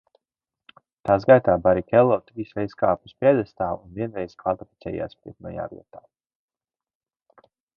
[1.09, 6.03] Tās gaitā Barikello trīsreiz kāpa uz pjedestāla un vienreiz kvalificējās pirmajā vietā.